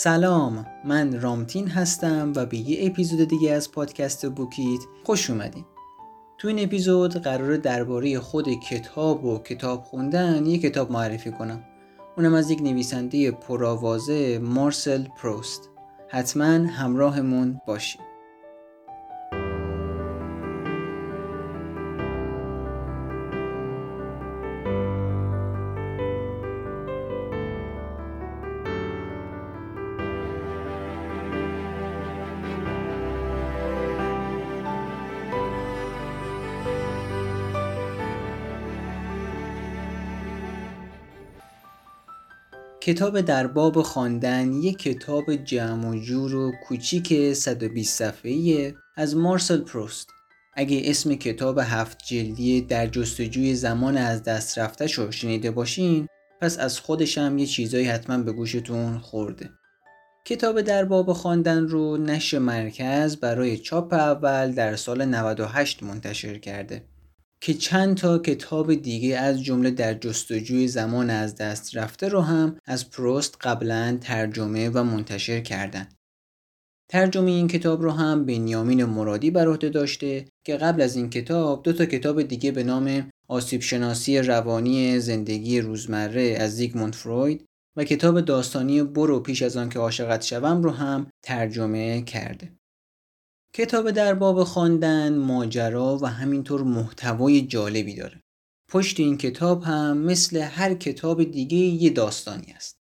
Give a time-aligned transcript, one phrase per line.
[0.00, 5.64] سلام من رامتین هستم و به یه اپیزود دیگه از پادکست بوکیت خوش اومدین.
[6.38, 11.64] تو این اپیزود قرار درباره خود کتاب و کتاب خوندن یه کتاب معرفی کنم.
[12.16, 15.70] اونم از یک نویسنده پرآوازه مارسل پروست.
[16.08, 18.07] حتما همراهمون باشید
[42.88, 49.60] کتاب در باب خواندن یک کتاب جمع و جور و کوچیک 120 صفحه‌ای از مارسل
[49.60, 50.08] پروست.
[50.54, 56.08] اگه اسم کتاب هفت جلدی در جستجوی زمان از دست رفته شو شنیده باشین
[56.40, 59.50] پس از خودشم یه چیزایی حتما به گوشتون خورده.
[60.24, 66.82] کتاب در باب خواندن رو نشر مرکز برای چاپ اول در سال 98 منتشر کرده.
[67.40, 72.56] که چند تا کتاب دیگه از جمله در جستجوی زمان از دست رفته رو هم
[72.64, 75.88] از پروست قبلا ترجمه و منتشر کردن.
[76.90, 81.62] ترجمه این کتاب رو هم بنیامین مرادی بر عهده داشته که قبل از این کتاب
[81.62, 87.44] دو تا کتاب دیگه به نام آسیب شناسی روانی زندگی روزمره از زیگموند فروید
[87.76, 92.52] و کتاب داستانی برو پیش از آن که عاشقت شوم رو هم ترجمه کرده.
[93.58, 98.22] کتاب در باب خواندن ماجرا و همینطور محتوای جالبی داره.
[98.68, 102.76] پشت این کتاب هم مثل هر کتاب دیگه یه داستانی است.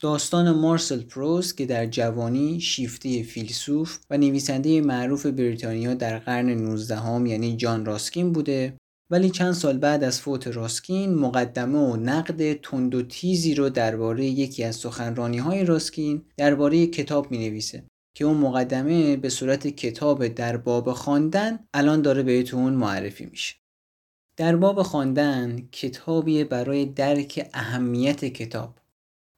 [0.00, 6.96] داستان مارسل پروس که در جوانی شیفته فیلسوف و نویسنده معروف بریتانیا در قرن 19
[6.96, 8.76] هم یعنی جان راسکین بوده
[9.10, 14.24] ولی چند سال بعد از فوت راسکین مقدمه و نقد تند و تیزی رو درباره
[14.24, 20.28] یکی از سخنرانی های راسکین درباره کتاب می نویسه که اون مقدمه به صورت کتاب
[20.28, 23.54] در باب خواندن الان داره بهتون معرفی میشه.
[24.36, 28.78] در باب خواندن کتابی برای درک اهمیت کتاب.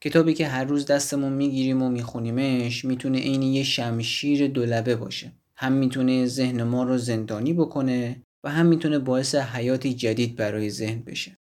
[0.01, 5.33] کتابی که هر روز دستمون می‌گیریم و میخونیمش می‌تونه عین یه شمشیر دولبه باشه.
[5.57, 11.03] هم می‌تونه ذهن ما رو زندانی بکنه و هم می‌تونه باعث حیاتی جدید برای ذهن
[11.03, 11.37] بشه.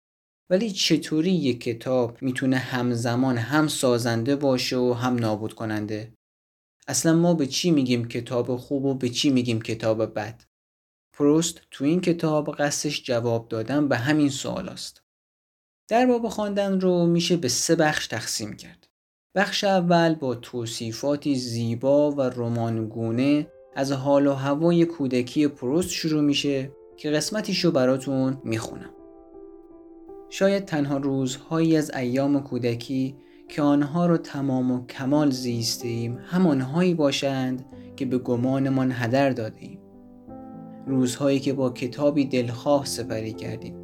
[0.50, 6.12] ولی چطوری یک کتاب می‌تونه همزمان هم سازنده باشه و هم نابود کننده
[6.86, 10.42] اصلا ما به چی میگیم کتاب خوب و به چی میگیم کتاب بد
[11.12, 15.02] پروست تو این کتاب قصدش جواب دادن به همین سوال است.
[15.88, 18.88] در باب خواندن رو میشه به سه بخش تقسیم کرد.
[19.34, 23.46] بخش اول با توصیفاتی زیبا و رمانگونه
[23.76, 28.90] از حال و هوای کودکی پروست شروع میشه که قسمتیشو براتون می‌خونم.
[30.30, 33.16] شاید تنها روزهایی از ایام کودکی
[33.48, 37.64] که آنها را تمام و کمال زیسته ایم همانهایی باشند
[37.96, 39.78] که به گمانمان هدر داده ایم.
[40.86, 43.74] روزهایی که با کتابی دلخواه سپری کردیم.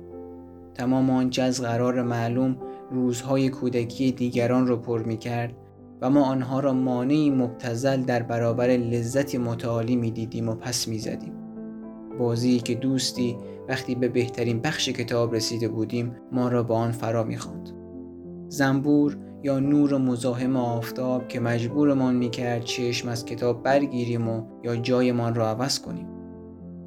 [0.75, 2.57] تمام آنچه از قرار معلوم
[2.91, 5.55] روزهای کودکی دیگران را پر می کرد
[6.01, 10.99] و ما آنها را مانعی مبتزل در برابر لذتی متعالی می دیدیم و پس می
[10.99, 11.33] زدیم.
[12.19, 13.37] بازی که دوستی
[13.69, 17.39] وقتی به بهترین بخش کتاب رسیده بودیم ما را با آن فرا می.
[18.49, 25.35] زنبور یا نور مزاحم آفتاب که مجبورمان می‌کرد چشم از کتاب برگیریم و یا جایمان
[25.35, 26.07] را عوض کنیم.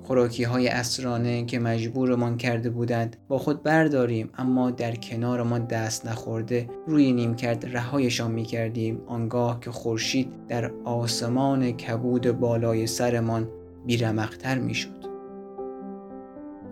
[0.03, 6.69] خوراکی های اسرانه که مجبورمان کرده بودند با خود برداریم اما در کنارمان دست نخورده
[6.87, 9.01] روی نیمکرد رهایشان می‌کردیم.
[9.07, 13.49] آنگاه که خورشید در آسمان کبود بالای سرمان
[13.85, 15.03] بیرمقتر می‌شد.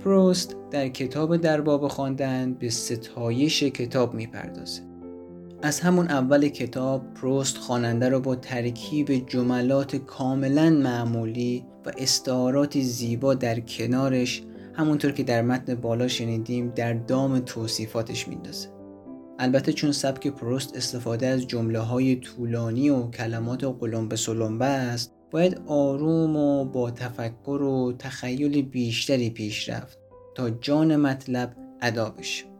[0.03, 4.90] پروست در کتاب در باب خواندن به ستایش کتاب می‌پردازه
[5.63, 13.33] از همون اول کتاب پروست خواننده را با ترکیب جملات کاملا معمولی و استعارات زیبا
[13.33, 18.69] در کنارش همونطور که در متن بالا شنیدیم در دام توصیفاتش میندازه.
[19.39, 25.61] البته چون سبک پروست استفاده از جمله های طولانی و کلمات قلمبه سلمبه است باید
[25.67, 29.99] آروم و با تفکر و تخیل بیشتری پیش رفت
[30.35, 32.50] تا جان مطلب ادا بشه.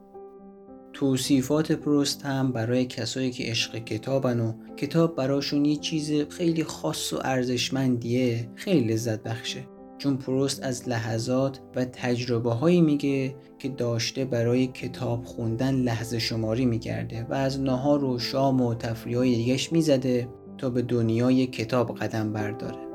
[0.92, 7.12] توصیفات پروست هم برای کسایی که عشق کتابن و کتاب براشون یه چیز خیلی خاص
[7.12, 9.64] و ارزشمندیه خیلی لذت بخشه.
[9.98, 16.66] چون پروست از لحظات و تجربه هایی میگه که داشته برای کتاب خوندن لحظه شماری
[16.66, 20.28] می‌کرده و از نهار و شام و تفریح های دیگش می‌زده
[20.58, 22.91] تا به دنیای کتاب قدم برداره.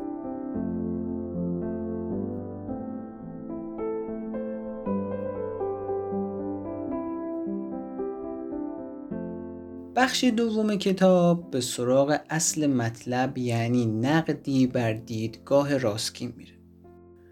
[10.07, 16.51] بخش دوم کتاب به سراغ اصل مطلب یعنی نقدی بر دیدگاه راسکین میره.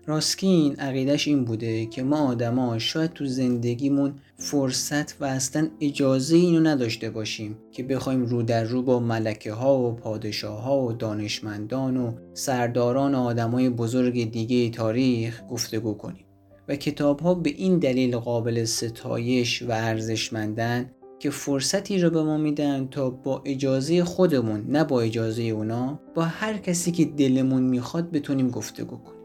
[0.05, 6.59] راسکین عقیدش این بوده که ما آدما شاید تو زندگیمون فرصت و اصلا اجازه اینو
[6.59, 11.97] نداشته باشیم که بخوایم رو در رو با ملکه ها و پادشاه ها و دانشمندان
[11.97, 16.25] و سرداران آدمای بزرگ دیگه تاریخ گفتگو کنیم.
[16.67, 22.37] و کتاب ها به این دلیل قابل ستایش و ارزشمندن که فرصتی رو به ما
[22.37, 28.11] میدن تا با اجازه خودمون نه با اجازه اونا با هر کسی که دلمون می‌خواد
[28.11, 29.19] بتونیم گفتگو کنیم.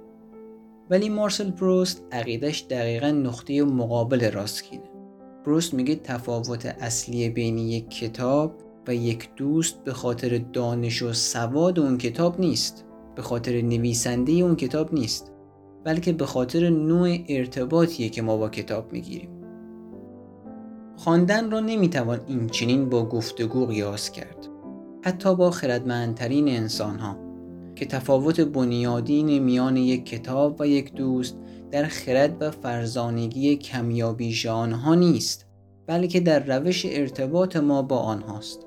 [0.90, 4.90] ولی مارسل پروست عقیدش دقیقا نقطه مقابل راستکینه
[5.44, 8.54] پروست میگه تفاوت اصلی بین یک کتاب
[8.88, 12.84] و یک دوست به خاطر دانش و سواد اون کتاب نیست.
[13.16, 15.32] به خاطر نویسنده اون کتاب نیست.
[15.84, 19.39] بلکه به خاطر نوع ارتباطیه که ما با کتاب می‌گیریم.
[21.04, 24.46] خواندن را نمی‌توان این چنین با گفتگو قیاس کرد.
[25.02, 27.16] حتی با خردمندترین انسان ها
[27.76, 31.36] که تفاوت بنیادین میان یک کتاب و یک دوست
[31.70, 35.46] در خرد و فرزانگی کمیابیش آنها نیست
[35.86, 38.66] بلکه در روش ارتباط ما با آنهاست.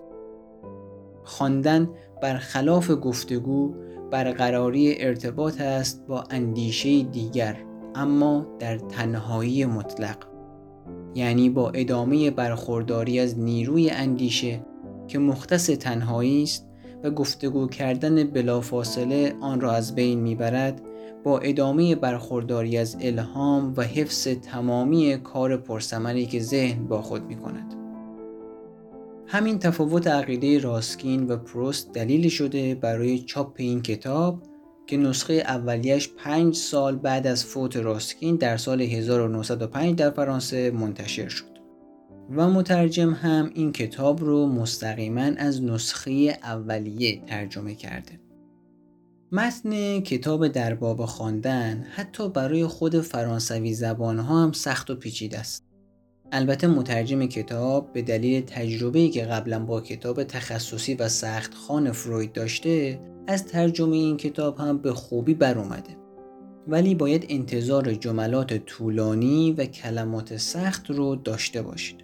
[1.24, 1.90] خواندن
[2.22, 3.74] برخلاف گفتگو
[4.12, 7.58] برقراری ارتباط است با اندیشه دیگر
[7.96, 10.33] اما در تنهایی مطلق.
[11.16, 14.66] یعنی با ادامه برخورداری از نیروی اندیشه
[15.08, 16.68] که مختص تنهایی است
[17.04, 20.82] و گفتگو کردن بلافاصله آن را از بین می‌برد
[21.24, 27.36] با ادامه برخورداری از الهام و حفظ تمامی کار پرسمری که ذهن با خود می
[27.36, 27.74] کند.
[29.28, 34.42] همین تفاوت عقیده راسکین و پروست دلیل شده برای چاپ این کتاب
[34.88, 41.28] که نسخه اولیش پنج سال بعد از فوت راسکین در سال 1905 در فرانسه منتشر
[41.30, 41.54] شد.
[42.36, 48.20] و مترجم هم این کتاب رو مستقیما از نسخه اولیه ترجمه کرده.
[49.32, 55.40] متن کتاب در باب خواندن حتی برای خود فرانسوی زبان ها هم سخت و پیچیده
[55.40, 55.64] است.
[56.32, 62.34] البته مترجم کتاب به دلیل تجربه‌ای که قبلا با کتاب تخصصی و سخت خان فروید
[62.34, 65.98] داشته از ترجمه این کتاب هم به خوبی بر اومده.
[66.68, 72.04] ولی باید انتظار جملات طولانی و کلمات سخت رو داشته باشید.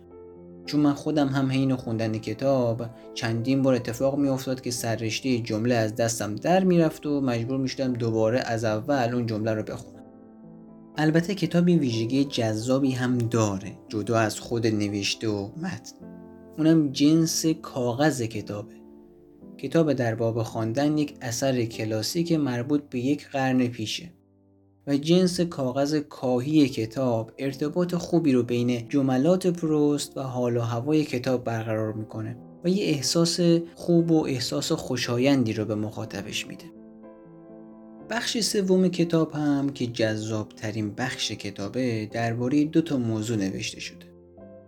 [0.66, 5.76] چون من خودم هم حین خوندن کتاب چندین بار اتفاق می افتاد که سررشته جمله
[5.76, 10.04] از دستم در می‌رفت و مجبور می‌شدم دوباره از اول اون جمله رو بخونم
[10.98, 15.96] البته کتابی ویژگی جذابی هم داره جدا از خود نوشته و متن
[16.58, 18.79] اونم جنس کاغذ کتابه
[19.62, 24.12] کتاب در باب خواندن یک اثر کلاسیک مربوط به یک قرن پیشه
[24.88, 31.04] و جنس کاغذ کاهی کتاب ارتباط خوبی رو بین جملات پروست و حال و هوای
[31.04, 33.40] کتاب برقرار می‌کنه و یه احساس
[33.76, 36.66] خوب و احساس خوشایندی رو به مخاطبش میده.
[38.10, 44.06] بخش سوم کتاب هم که جذاب ترین بخش کتابه درباره دو تا موضوع نوشته شده.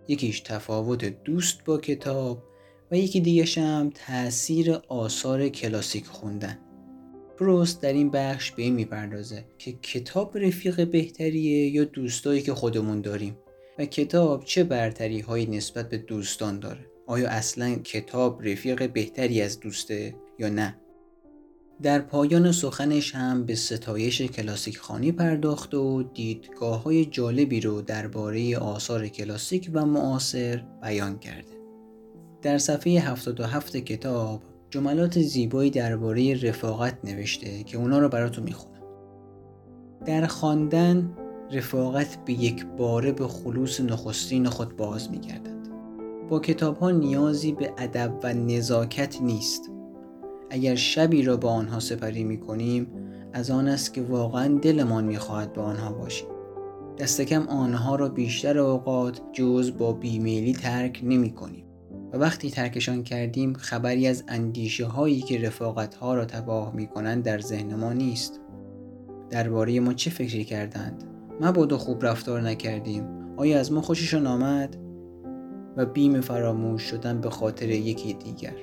[0.07, 2.50] یکیش تفاوت دوست با کتاب
[2.91, 6.57] و یکی دیگه هم تاثیر آثار کلاسیک خوندن.
[7.41, 13.01] پروست در این بخش به این می‌پردازه که کتاب رفیق بهتریه یا دوستایی که خودمون
[13.01, 13.37] داریم
[13.79, 19.59] و کتاب چه برتری هایی نسبت به دوستان داره آیا اصلا کتاب رفیق بهتری از
[19.59, 20.77] دوسته یا نه
[21.81, 28.57] در پایان سخنش هم به ستایش کلاسیک خانی پرداخته و دیدگاه های جالبی رو درباره
[28.57, 31.60] آثار کلاسیک و معاصر بیان کرده.
[32.41, 38.81] در صفحه 77 کتاب جملات زیبایی درباره رفاقت نوشته که اونا رو براتون می‌خونم.
[40.05, 41.17] در خواندن
[41.51, 45.61] رفاقت به یک باره به خلوص نخستین خود باز میگردد.
[46.29, 49.71] با کتاب ها نیازی به ادب و نزاکت نیست.
[50.49, 52.87] اگر شبی را با آنها سپری می کنیم
[53.33, 56.27] از آن است که واقعا دلمان می‌خواهد با آنها باشیم.
[56.97, 61.70] دست کم آنها را بیشتر اوقات جز با بیمیلی ترک نمی کنیم
[62.13, 67.23] و وقتی ترکشان کردیم خبری از اندیشه هایی که رفاقت ها را تباه می کنند
[67.23, 68.39] در ذهن ما نیست.
[69.29, 71.03] درباره ما چه فکری کردند؟
[71.41, 73.03] مبادا خوب رفتار نکردیم.
[73.37, 74.77] آیا از ما خوششان آمد؟
[75.77, 78.55] و بیم فراموش شدن به خاطر یکی دیگر.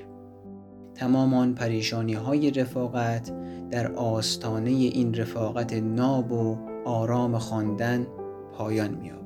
[0.94, 3.32] تمام آن پریشانی های رفاقت
[3.70, 8.06] در آستانه این رفاقت ناب و آرام خواندن
[8.52, 9.18] پایان می‌یابد.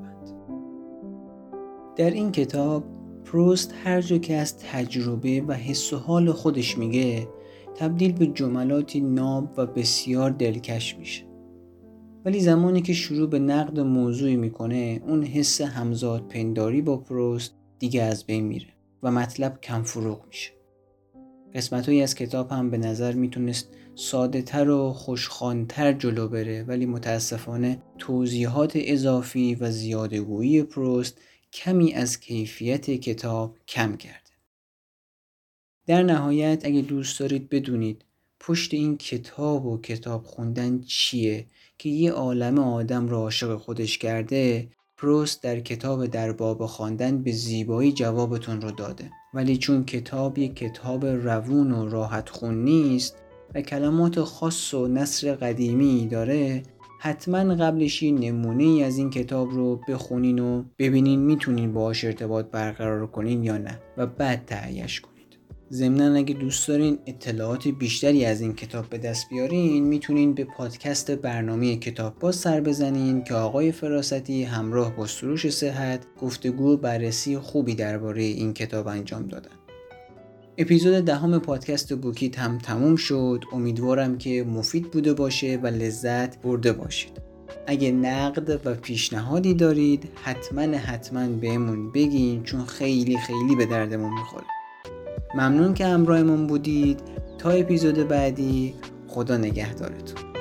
[1.96, 2.84] در این کتاب
[3.24, 7.28] پروست هر جا که از تجربه و حس و حال خودش میگه
[7.76, 11.24] تبدیل به جملاتی ناب و بسیار دلکش میشه.
[12.24, 18.02] ولی زمانی که شروع به نقد موضوعی می‌کنه اون حس همزاد پنداری با پروست دیگه
[18.02, 18.68] از بین میره
[19.02, 20.50] و مطلب کم فروغ میشه.
[21.54, 27.78] قسمت از کتاب هم به نظر می‌تونست ساده تر و خوشخانتر جلو بره ولی متاسفانه
[27.98, 31.18] توضیحات اضافی و زیادگویی پروست
[31.52, 34.18] کمی از کیفیت کتاب کم کرده.
[35.87, 38.04] در نهایت اگه دوست دارید بدونید
[38.40, 41.47] پشت این کتاب و کتاب خوندن چیه
[41.78, 47.32] که یه عالم آدم را عاشق خودش کرده پروست در کتاب در باب خواندن به
[47.32, 53.16] زیبایی جوابتون رو داده ولی چون کتاب یک کتاب روون و راحت خون نیست
[53.54, 56.62] و کلمات خاص و نصر قدیمی داره
[57.04, 62.47] حتما قبلش یه نمونه ای از این کتاب رو بخونین و ببینین می‌تونین باهاش ارتباط
[62.47, 65.26] برقرار کنین یا نه و بعد تهیهش کنین
[65.73, 71.11] ضمنا اگه دوست دارین اطلاعات بیشتری از این کتاب به دست بیارین می‌تونین به پادکست
[71.11, 77.38] برنامه کتاب باز سر بزنین که آقای فراستی همراه با سروش صحت گفتگو و بررسی
[77.38, 79.62] خوبی درباره این کتاب انجام دادن.
[80.59, 83.44] اپیزود دهم پادکست بوکیت هم تموم شد.
[83.52, 87.12] امیدوارم که مفید بوده باشه و لذت برده باشید.
[87.66, 94.44] اگه نقد و پیشنهادی دارید حتما حتما بهمون بگین چون خیلی خیلی به دردمون می‌خوره.
[95.35, 97.00] ممنون که همراهمون بودید.
[97.38, 98.75] تا اپیزود بعدی
[99.09, 100.31] خدا نگهدارتون.